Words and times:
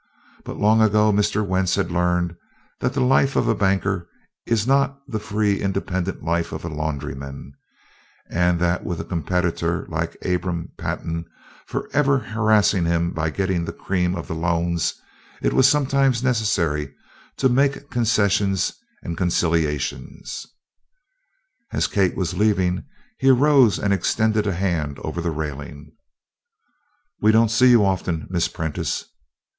But 0.45 0.57
long 0.57 0.81
ago 0.81 1.11
Mr. 1.11 1.45
Wentz 1.45 1.75
had 1.75 1.91
learned 1.91 2.35
that 2.79 2.93
the 2.95 3.01
life 3.05 3.35
of 3.35 3.47
a 3.47 3.53
banker 3.53 4.09
is 4.47 4.65
not 4.65 4.99
the 5.07 5.19
free 5.19 5.61
independent 5.61 6.23
life 6.23 6.51
of 6.51 6.65
a 6.65 6.69
laundryman, 6.69 7.53
and 8.27 8.59
that 8.59 8.83
with 8.83 8.99
a 8.99 9.03
competitor 9.05 9.85
like 9.89 10.17
Abram 10.25 10.71
Pantin 10.75 11.25
forever 11.67 12.17
harassing 12.17 12.85
him 12.85 13.11
by 13.11 13.29
getting 13.29 13.63
the 13.63 13.71
cream 13.73 14.15
of 14.15 14.27
the 14.27 14.33
loans, 14.33 14.95
it 15.39 15.53
was 15.53 15.69
sometimes 15.69 16.23
necessary 16.23 16.95
to 17.37 17.47
make 17.47 17.91
concessions 17.91 18.73
and 19.03 19.15
conciliations. 19.19 20.47
As 21.71 21.85
Kate 21.85 22.17
was 22.17 22.33
leaving, 22.33 22.85
he 23.19 23.29
arose 23.29 23.77
and 23.77 23.93
extended 23.93 24.47
a 24.47 24.53
hand 24.55 24.97
over 25.03 25.21
the 25.21 25.29
railing. 25.29 25.91
"We 27.21 27.31
don't 27.31 27.51
see 27.51 27.67
you 27.69 27.85
often, 27.85 28.25
Miss 28.31 28.47
Prentice." 28.47 29.05